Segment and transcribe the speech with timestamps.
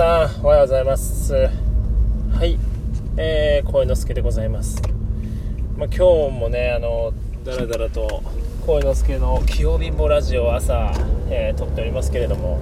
[0.00, 1.34] さん、おはようございます。
[1.34, 1.48] は
[2.42, 2.56] い。
[3.18, 4.80] えー、声之助でございます。
[5.76, 7.12] まあ、今日もねあの
[7.44, 8.22] だらだらと
[8.64, 10.90] 声之助の器用貧乏ラジオを朝、
[11.28, 12.58] えー、撮っておりますけれども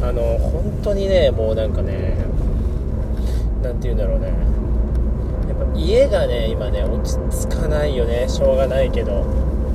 [0.00, 2.24] あの本当にねもうなんかね
[3.62, 4.28] 何て言うんだろうね。
[5.48, 7.18] やっぱ家がね今ね落ち
[7.48, 8.30] 着かないよね。
[8.30, 9.26] しょうがないけど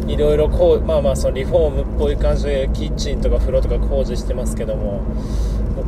[0.07, 5.03] いろいろこうまあまあそのリフォームっぽい感じでキッチンとか風呂とか工事してますけども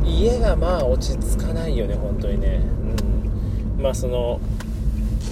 [0.04, 2.60] 家がまあ落ち着かないよね本当にね。
[3.76, 3.82] うん。
[3.82, 4.40] まあその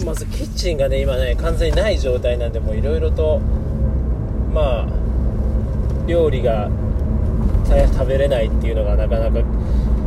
[0.05, 3.41] まずキッチンがね今ね完全にない状態なんでもういろいろと
[4.53, 5.03] まあ
[6.07, 6.71] 料理が
[7.95, 9.41] 食べれないっていうのがなかなか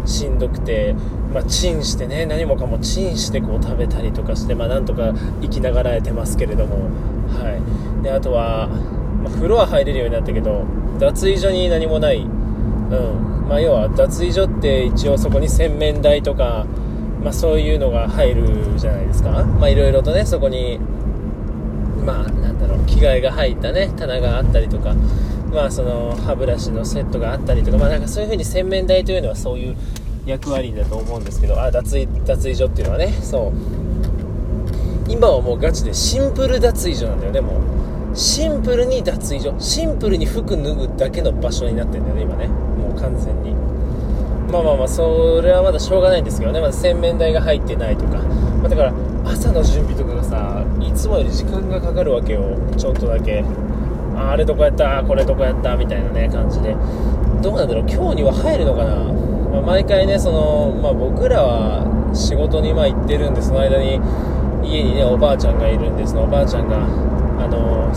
[0.06, 0.94] しんどくて、
[1.34, 6.90] まあ、チンしてね何もかもチンしてこう食べたりとかして、まあ、なんとか生きながらえてますけれども、
[7.30, 7.58] は
[8.02, 10.66] い、であとは、まあ、風呂は入れるようになったけど
[11.00, 13.34] 脱衣所に何もない、うん。
[13.48, 16.66] まあ、要は脱衣所って一応そこに洗面台とか、
[17.24, 20.80] まあ、そういうのが入るじゃないですか、まあ、いろいろとねそこに
[22.04, 24.94] まあなんだろう着替えが入ったね棚があったりとか
[25.52, 29.76] まあその歯ブラシのセットがあったりとかまあなんかそういう風に洗面台というのはそういう
[30.26, 33.86] 役割だと思うんですけどあ脱衣脱衣所っていうのはねそう。
[35.08, 37.84] 今はもうガチでシンプル脱衣所なんだよねもう。
[38.16, 42.48] シンプルに脱衣所シンプルに服脱ぐだけの場所になってんだよね今ね。
[42.48, 43.54] もう完全に。
[44.52, 46.62] まあまあまあそれはまだしょうがないんですけどね。
[46.62, 48.94] まだ洗面台が入ってないとか、まあ、だから
[49.26, 52.58] 朝の準備とかがさいつもより時間がかかるわけよ。
[52.78, 53.44] ちょっとだけ。
[54.16, 56.74] あれどこやったこれどこやったみたいなね感じで。
[57.42, 57.86] どうなんだろう？
[57.86, 58.96] 今日には入るのかな、
[59.52, 61.84] まあ、毎回ねその、まあ、僕らは
[62.16, 64.00] 仕事にま行ってるんでその間に
[64.64, 66.88] 家にねおばあちゃんがいるんでそのおばあちゃんが
[67.38, 67.91] あの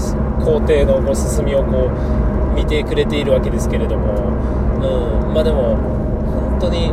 [0.45, 4.33] 工程のこう進みをこう見てくれているわけですけれども、
[5.27, 5.77] うん、まあでも
[6.59, 6.93] 本当に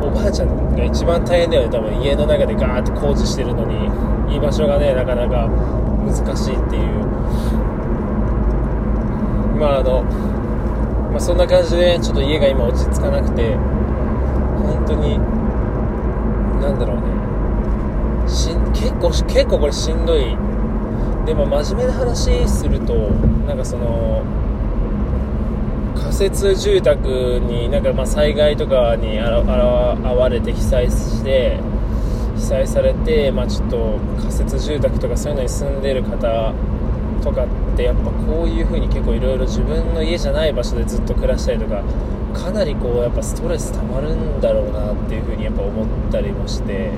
[0.00, 1.70] おばあちゃんが一番大変だよね。
[1.70, 7.04] 多分家の中でガーって工事してるのに居場所がねなかなか難しいっていう。
[9.58, 10.02] まああの、
[11.10, 15.18] まあ、そんな感じでちょっと家が今落ち着かなくて本当に
[16.60, 18.28] なんだろうね。
[18.28, 20.36] し結構結構これしんどい
[21.24, 22.94] でも真面目な話すると
[23.46, 24.22] なんかその
[25.96, 31.58] 仮設住宅になんかま災害とかにあわれて被災して
[32.36, 36.52] 被災されて、まあ、ちょっと仮設住宅とかそういうのに住んでる方
[37.22, 41.82] とかってやっぱこういう風に結構いろいろ自分の家じゃない場所でずっと暮らしたりとか
[42.34, 46.90] かなりこうやっぱストレス溜まるんだろうなっていう風にやっぱ思ったりもして。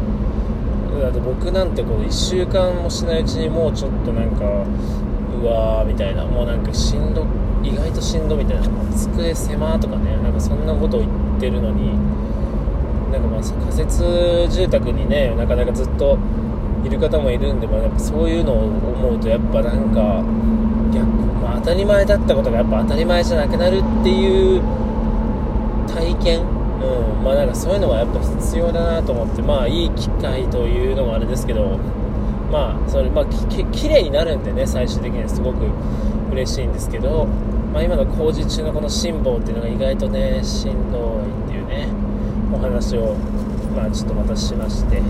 [1.00, 7.26] だって僕なんてこう1週間もしないうちにもうちょっとなんかうわーみたいなもうなんかしんど
[7.62, 11.92] 意外としんどみたいな机狭とかねなんかそんなことを言ってるのに
[13.12, 16.18] なんかまあ仮設住宅にねなかなかずっと
[16.84, 20.22] いる方もいるんで、まあ、やっぱそういうのを思うとやっぱなんか
[20.94, 21.06] 逆、
[21.42, 24.62] まあ、当たり前だったことがやっぱ当たり前じゃなくなるっていう
[25.88, 31.78] 体験、うんまあ、なんかそういうのはやっぱ必要だなと思ってまあいい機会というのもあれですけど
[32.52, 35.66] まあそれまあききれいになるんでね最終的にはすごく
[36.32, 37.26] 嬉しいんですけど、
[37.72, 41.88] まあ、今の工事中のこの辛抱っていうのが意外とねしんどいっていうね
[42.52, 43.14] お話を
[43.74, 45.02] まあちょっとまたしまして。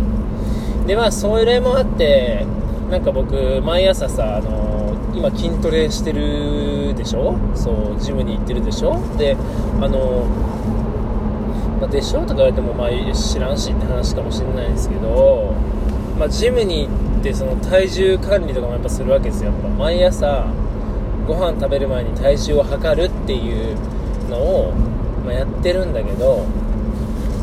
[0.87, 2.47] でまあそれもあって
[2.91, 7.37] なんか僕毎朝さあの今筋トレしてるでしょ？
[7.57, 9.01] そうジムに行ってるでしょ？
[9.19, 9.37] で
[9.81, 10.25] あの
[11.81, 15.55] まあ、でしょうとか言われてもまあ知らんしって話かもしれないですけど、
[16.19, 19.51] まあ、ジムに行ってその体重管理とかもやっぱするわけですよ。
[19.53, 20.47] やっぱ毎朝
[21.27, 23.77] ご飯食べる前に体重を測るっていう
[24.29, 24.73] のを、
[25.25, 26.47] まあ、やってるんだけど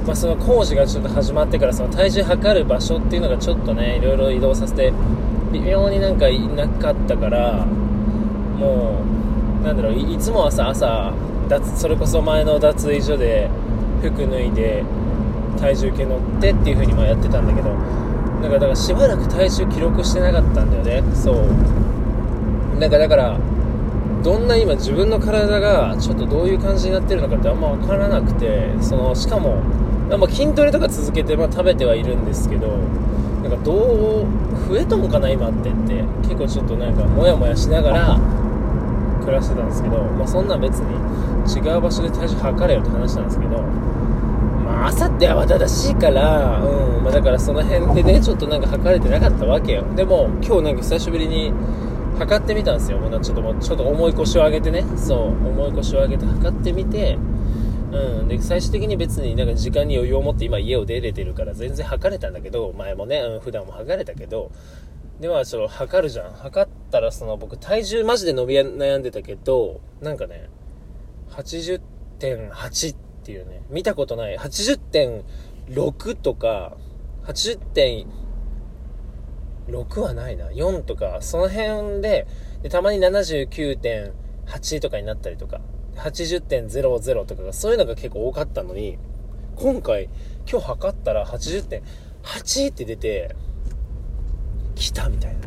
[0.05, 4.91] まあ、その工事がちょっと始まってからその体重測る場所っていうのがちょっとねいろいろ移動させて
[5.53, 9.01] 微妙になんかいなかったからも
[9.61, 11.13] うなんだろういつも朝朝
[11.47, 13.49] 脱それこそ前の脱衣所で
[14.11, 14.83] 服脱いで
[15.59, 21.15] 体重計乗ってっていう風にまあやってたんだけどなんかだからしばらく体重記録してなかったんだよね。
[21.15, 22.79] そう。
[22.79, 23.39] なんかだから
[24.23, 29.61] どんな今自分の体がちょっとどういう感じになってるのかってあんま分からなくてそのしかも
[30.17, 32.67] まあ、筋トレとか続けて、まあ、食べてはいるんですけど
[33.41, 34.27] なんかどう
[34.69, 38.19] 増えとんかな今ってって結構ちょっとなんかモヤモヤしながら
[39.21, 40.93] 暮らしてたんですけど、まあ、そんな別に
[41.49, 43.63] 違う場所で体重測れよって話なんですけど
[44.83, 49.83] あ朝っては正しいからうんまあ、だからその辺でねちょっとなんか測れてなかったわけよ。
[49.95, 51.51] でも今日なんか久しぶりに
[52.17, 52.97] 測ってみたんですよ。
[52.97, 54.85] もうちょっともうちょっと重い腰を上げてね。
[54.95, 57.17] そう重い腰を上げて測ってみて
[57.93, 64.51] うん、で最終的に別になんか時間に余裕を持って今家を出れてるから全然測れたんだけど前もね、うん、普段も測れたけど
[65.19, 66.33] ではその測るじゃん。
[66.33, 70.49] 測ったらその僕体重マジで伸び悩んでたけどなんかね
[71.29, 73.63] 80.8っていうね。
[73.69, 74.37] 見たことない。
[74.37, 76.75] 80.6とか
[77.23, 80.49] 80.6はないな。
[80.49, 82.27] 4とかその辺で
[82.61, 85.61] でたまに79.8とかになったりとか
[85.95, 88.97] 80.00とかがそういうのが結構多かったのに
[89.55, 90.09] 今回
[90.49, 93.37] 今日測ったら80.8って出て
[94.75, 95.39] 来たみたいな。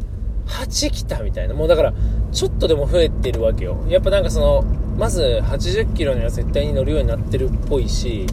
[0.46, 1.54] 8来たみたいな。
[1.54, 1.94] もうだから
[2.32, 3.84] ちょっとでも増えてるわけよ。
[3.88, 4.62] やっぱなんかその
[4.96, 8.26] まず80キロには絶対に乗るようになってるっぽいし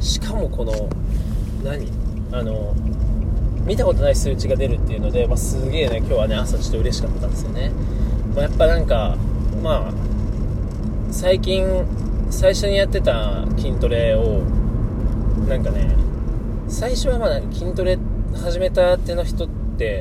[0.00, 0.88] しかもこの
[1.62, 1.86] 何？
[2.32, 2.74] あの
[3.66, 7.70] 見たことない数値が出るっていうので、まあ、すげえね今日はね朝ちょっと嬉しかったんですよね、
[8.34, 9.16] まあ、やっぱなんか
[9.62, 9.92] まあ
[11.12, 11.66] 最近
[12.30, 14.42] 最初にやってた筋トレを
[15.48, 15.94] なんかね
[16.68, 17.98] 最初はまあ筋トレ
[18.34, 19.59] 始めたての人って、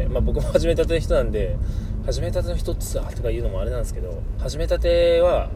[0.10, 1.58] まあ、僕も始めたての人なんで
[2.06, 5.50] 始めたての人ってさとか言うのもあれなんですけど始めたては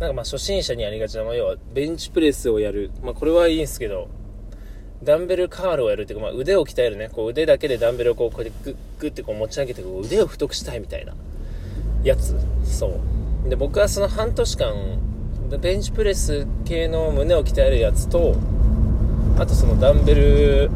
[0.00, 4.08] なんかまあ初心者にやりがちな、まあ、要はベンチプレスをやる、まあ、これはいいんですけど
[5.02, 7.08] ダンベルカールをやるっていうか、まあ、腕を鍛えるね。
[7.08, 11.14] こう腕だけでダンベルをこうこうやってグッグッてこう持ち上げてこう腕を太くしたいみたいな
[12.02, 12.36] やつ。
[12.64, 13.00] そ
[13.46, 13.48] う。
[13.48, 14.74] で僕はその半年間
[15.58, 18.36] ベンチプレス系の胸を鍛えるやつと
[19.38, 20.70] あとそのダンベル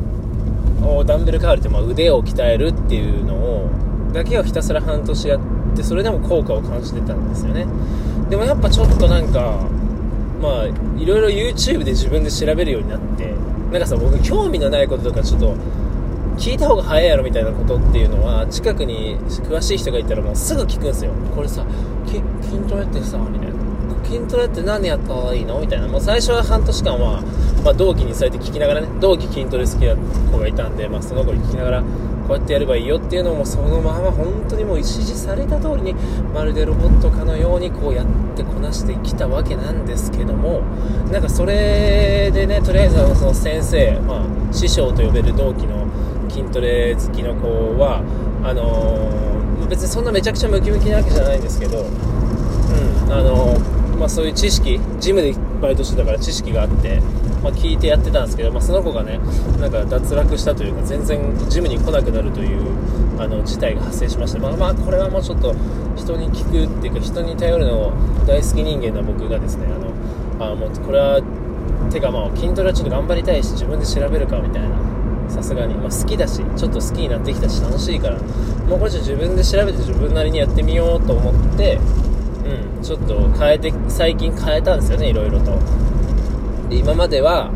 [1.05, 3.69] ダンベルカールってまあ腕を鍛えるっていうのを
[4.13, 5.41] だけをひたすら半年やっ
[5.77, 7.67] てそれでも効果を感じてたんですよね。
[8.31, 9.59] でもやっぱちょっとなんか
[10.41, 13.35] まあいろいろ YouTube で自分で調べるようになって
[13.73, 15.55] なんかさ僕興味のないこととかちょっと
[16.37, 21.13] 聞いた方が早いやろみたいなことっていうのは近くに詳しい人がいたらもうすぐ聞くんですよ。
[21.35, 21.65] これさ
[22.07, 22.23] 筋
[22.69, 23.64] トレってさみたいな。
[24.05, 25.61] 筋トレって何やったらいいの？
[25.61, 25.89] みたいな。
[25.89, 27.23] もう最初は半年間は、
[27.65, 29.97] まあ、同期にそうやって聞きながらね同期筋トレ好きな
[30.31, 35.95] 子がいたんで、まあ、その子に聞きながらこうやってやればいいよっていうのもそのまま本当にもう指示された通りに
[36.33, 40.61] まるでロボットかのようにこうやってこなしてきたわけなんですけども
[41.13, 45.87] なんかそれでねとりあえずその先生、まあ、師匠と呼べる同期の
[46.31, 48.03] 筋トレ好きの子は
[48.43, 51.89] あのー、別にそんなめちゃくちゃムキムキなわけじゃないんですけど、うん
[53.13, 57.01] あのー、まあ、そういう知識ジムでバイトしてたから知識があって、
[57.43, 59.19] まあ、聞いてやってたんですけど、まあ、その子がね
[59.61, 65.55] なんか脱落したというか全然ジムに来なくなるというあの事態が発生しまして、まあ、まあこれはもうちょっと
[65.97, 67.93] 人に聞くっていうか人に頼るのを
[68.27, 71.23] 大好き人間の僕がですねあのあもうこれは
[71.93, 74.95] てかまあ筋トレはちょっと頑張りたいし自分で調べるかみたいな。
[75.27, 78.19] さすがに、まあ、好きだしちょっと好きになってきたし楽しいから。
[78.69, 81.79] もうこれじゃ自分で調べて自分なりにやってみようと思って
[82.85, 85.59] ちょっと変えて最近変えたんですよねいろいろと。
[86.69, 87.51] で今までは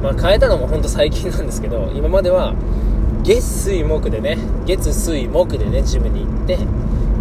[0.00, 2.54] まあ変えたのも本当最近なんですけど今までは
[3.24, 6.58] 月水木でね月水木でねジムに行って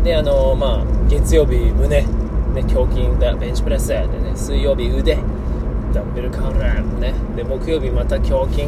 [0.03, 2.05] であのー、まあ月曜日胸ね
[2.53, 5.17] 胸筋だベンチプレスでね水曜日腕
[5.91, 8.67] ダンベルカウンラーねで木曜日また胸筋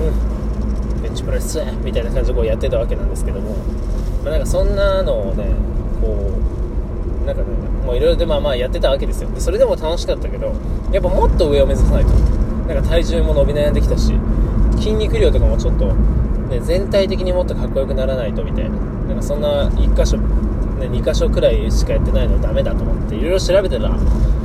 [1.04, 3.56] ベンチプレスみたいな感じでこうやってたわけなんですけども、
[4.24, 5.46] まあ、なんかそんなのをね
[6.02, 6.47] こう
[7.28, 7.50] なんかね
[7.86, 9.30] もういろいろでまあまあやってたわけですよ。
[9.30, 10.54] でそれでも楽しかったけど
[10.92, 12.12] やっぱもっと上を目指さないと。
[12.68, 14.14] なんか体重も伸び悩んできたし
[14.78, 15.94] 筋肉量とかもちょっと、
[16.50, 18.76] ね、全体的にもっとかっこよくならないとみたいな。
[19.08, 23.98] なんかそんな1箇所、ね、2箇所くらいしかやってないのダメだと思っていろいろ調べてたら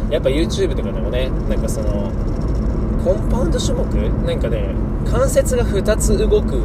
[0.09, 2.13] やっぱ YouTube とかでもねなんかその
[3.05, 3.85] コンパウンド種目？
[4.25, 4.73] なんかね
[5.11, 6.63] 関節が2つ動く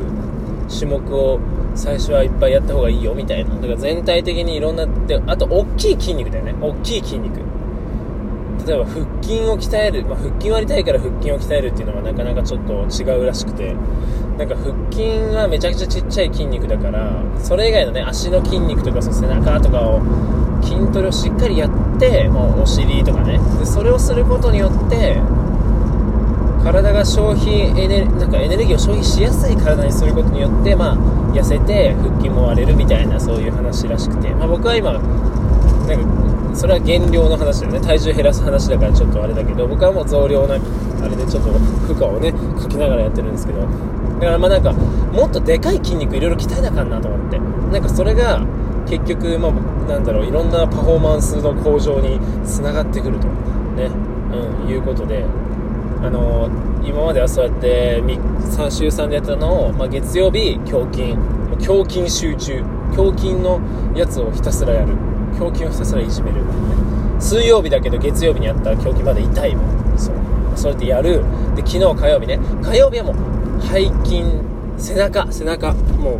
[0.70, 1.40] 種目を
[1.78, 3.56] 最初はいっぱいやった方がいいよみたいな。
[3.56, 6.56] だから全体的にいろんなであと大きい筋肉だよね。
[6.60, 7.40] 大きい筋肉。
[8.66, 13.76] 例えば腹筋を鍛える、まあ、腹筋割りたいから腹筋を鍛えるっていうのはなかなかちょっと違うらしくて。
[14.38, 20.00] なんか腹筋はめちゃくちゃちっちゃい筋肉だからそれ以外のね足の筋肉とかそ背中とかを
[20.62, 23.40] 筋トレをしっかりやってもうお尻とかね。
[23.58, 25.20] でそれをすることによって
[26.68, 30.98] 体が消費エネなんかエネルギーを消費しやすい体にすることによって、まあ、
[31.34, 35.02] 痩せて腹筋も割れるみたいなそういう話らしくて、まあ、僕は今なん
[36.52, 37.80] かそれは減量の話だよね。
[37.80, 43.62] 体重減らす話だからちょっとあれだけど僕はもう増量なあれでちょっと負荷をねかきながらやってるんですけど。
[43.62, 47.40] だからまあなんかもっとでかい筋肉いろいろ鍛えなあかんなと思って。
[47.40, 48.44] なんかそれが
[48.90, 49.52] 結局まあ
[49.88, 53.28] なんだろういろんなパフォーマンスの向上につながってくると。
[53.78, 53.90] ね、
[54.66, 55.24] うん、いうことで。
[56.02, 56.50] あの
[56.84, 61.16] 今まではそうやって3週3でやったのを、まあ、月曜日胸筋。
[61.68, 62.64] 胸筋集中。
[62.96, 63.60] 胸筋の
[63.96, 64.96] やつをひたすらやる。
[65.40, 66.38] 胸筋をひたすらいじめる、
[67.20, 69.98] 水曜日だけど月曜日にやったら胸筋まで痛いもん。
[69.98, 70.16] そう。
[70.56, 71.24] そうやってやる。
[71.56, 72.40] で昨日火曜日ね。
[72.64, 74.24] 火曜日はもう背筋
[74.78, 75.74] 背中背中。
[75.74, 76.20] もう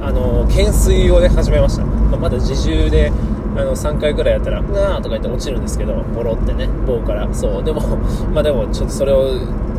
[0.00, 3.12] あの懸垂をね始めました、まあ、まだ自重で
[3.56, 7.28] あの3回ぐらいやったら「うわー」とか言って落ちるんですけどボロってね棒から。
[7.32, 7.64] そう。
[7.64, 7.80] でも
[8.32, 9.30] まあでもちょっとそれを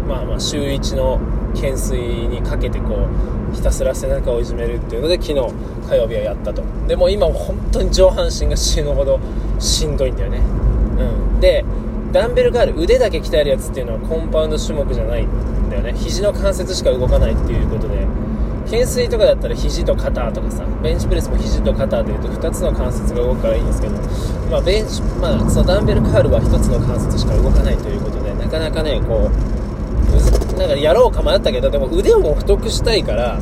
[0.08, 1.20] まあまあ週1の
[1.56, 1.98] 懸垂
[2.28, 2.96] にかけてこ
[3.52, 5.34] うひたすら背中をいじめるっていうので昨日
[5.90, 6.62] 火曜日はやったと。
[6.88, 9.20] でも今本当に上半身が死ぬほど
[9.60, 10.42] しんどいんだよね。
[11.34, 11.40] うん。
[11.40, 11.66] で
[12.12, 15.94] ダンベルガール腕だけ鍛えるやつっていうのはコンパウンド種目じゃないんだよね。
[15.96, 18.08] 肘の関節しか動かないっていうことで。
[18.70, 23.96] 懸垂とかだったら肘と肩とかさベンチプレスも肘と肩でいうと2つの関節が動くからいいんですけど、
[24.52, 33.40] まあ、ベンチまあ、そのダンベルカールは1つの関節しか動かないということでなかなかねこうなんかやろうか迷ったけどでも腕を太くしたいから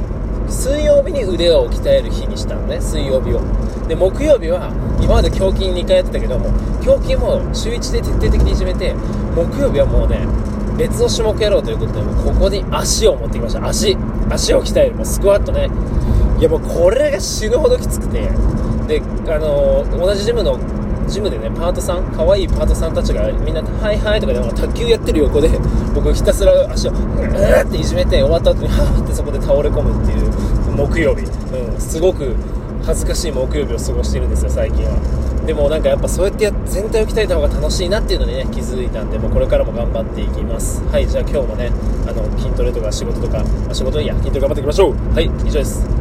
[0.47, 3.41] 水曜日に腕を鍛える日にしたのね水曜日を。
[3.87, 6.51] で木曜日は今まで胸筋2回やってたけども
[6.83, 8.93] 胸筋も週1で徹底的にいじめて
[9.35, 10.27] 木曜日はもうね
[10.77, 13.65] 別の種目やろうということでここに足を持ってきました。
[13.67, 13.97] 足。
[14.29, 15.69] 足を鍛えるもうスクワットね。
[16.39, 18.29] いやもうこれが死ぬほどきつくて。
[18.87, 20.57] であのー、同じジムの
[21.07, 25.49] ジムでねパートさん可愛いパートさんたちがみんな「はいはい」とかで卓球やってる横で
[25.93, 30.31] 僕ひたすら足をうーっていじめて終わった後にはーってそこで倒れ込むっていう
[30.75, 32.35] 木曜日、うん、すごく
[32.85, 35.26] 恥ずかしい木曜日を過ごしているんですよ最近は。
[35.47, 40.83] でもなんかやっぱそうやって全体を鍛えた方が楽しいなっていうのにね気づいたんでもうこれからも頑張っていきます。
[40.87, 41.71] はいじゃあ今日もね
[42.05, 45.13] あの筋トレとか仕事とか、まあ、仕事いいや筋トレ頑張っていきましょう。
[45.13, 45.96] はい以上です。